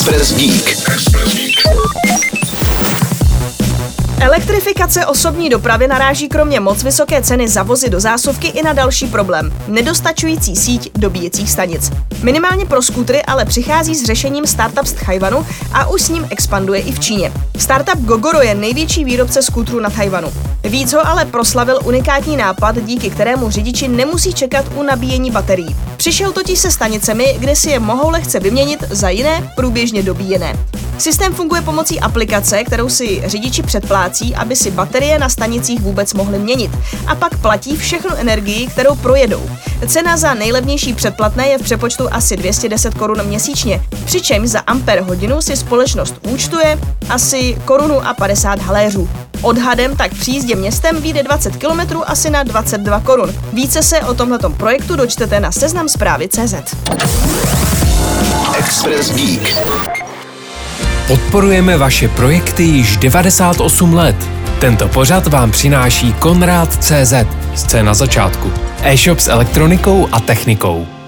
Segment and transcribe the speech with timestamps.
[0.00, 1.39] Express Geek.
[4.40, 9.06] Elektrifikace osobní dopravy naráží kromě moc vysoké ceny za vozy do zásuvky i na další
[9.06, 11.90] problém– nedostačující síť dobíjecích stanic.
[12.22, 16.80] Minimálně pro skútry ale přichází s řešením startup z Tchajvanu a už s ním expanduje
[16.80, 17.32] i v Číně.
[17.58, 20.32] Startup Gogoro je největší výrobce skútrů na Tchajvanu.
[20.64, 25.76] Víc ho ale proslavil unikátní nápad, díky kterému řidiči nemusí čekat u nabíjení baterií.
[25.96, 30.56] Přišel totiž se stanicemi, kde si je mohou lehce vyměnit za jiné průběžně dobíjené.
[31.00, 36.38] Systém funguje pomocí aplikace, kterou si řidiči předplácí, aby si baterie na stanicích vůbec mohli
[36.38, 36.70] měnit.
[37.06, 39.50] A pak platí všechnu energii, kterou projedou.
[39.86, 45.42] Cena za nejlevnější předplatné je v přepočtu asi 210 korun měsíčně, přičemž za ampere hodinu
[45.42, 49.08] si společnost účtuje asi korunu a 50 haléřů.
[49.42, 53.34] Odhadem tak při jízdě městem vyjde 20 km asi na 22 korun.
[53.52, 56.54] Více se o tomto projektu dočtete na seznam zprávy CZ.
[58.58, 59.99] Express Geek.
[61.10, 64.16] Podporujeme vaše projekty již 98 let.
[64.60, 67.14] Tento pořad vám přináší Konrad CZ,
[67.54, 68.52] scéna začátku.
[68.82, 70.99] E-shop s elektronikou a technikou.